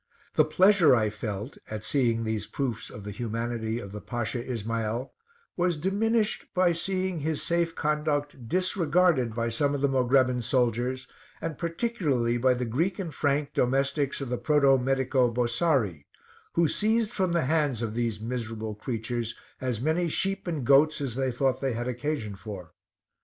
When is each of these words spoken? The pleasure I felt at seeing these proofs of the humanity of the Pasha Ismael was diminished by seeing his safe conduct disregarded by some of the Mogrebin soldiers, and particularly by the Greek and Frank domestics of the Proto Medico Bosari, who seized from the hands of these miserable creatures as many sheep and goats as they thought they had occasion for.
The 0.33 0.43
pleasure 0.45 0.95
I 0.95 1.11
felt 1.11 1.59
at 1.69 1.83
seeing 1.83 2.23
these 2.23 2.47
proofs 2.47 2.89
of 2.89 3.03
the 3.03 3.11
humanity 3.11 3.77
of 3.77 3.91
the 3.91 4.01
Pasha 4.01 4.43
Ismael 4.43 5.13
was 5.55 5.77
diminished 5.77 6.47
by 6.55 6.71
seeing 6.71 7.19
his 7.19 7.39
safe 7.43 7.75
conduct 7.75 8.49
disregarded 8.49 9.35
by 9.35 9.49
some 9.49 9.75
of 9.75 9.81
the 9.81 9.87
Mogrebin 9.87 10.41
soldiers, 10.41 11.07
and 11.39 11.55
particularly 11.55 12.37
by 12.37 12.55
the 12.55 12.65
Greek 12.65 12.97
and 12.97 13.13
Frank 13.13 13.53
domestics 13.53 14.21
of 14.21 14.29
the 14.29 14.39
Proto 14.39 14.79
Medico 14.83 15.29
Bosari, 15.31 16.07
who 16.53 16.67
seized 16.67 17.11
from 17.13 17.33
the 17.33 17.45
hands 17.45 17.83
of 17.83 17.93
these 17.93 18.19
miserable 18.19 18.73
creatures 18.73 19.35
as 19.59 19.79
many 19.81 20.09
sheep 20.09 20.47
and 20.47 20.65
goats 20.65 20.99
as 20.99 21.13
they 21.13 21.31
thought 21.31 21.61
they 21.61 21.73
had 21.73 21.87
occasion 21.87 22.35
for. 22.35 22.73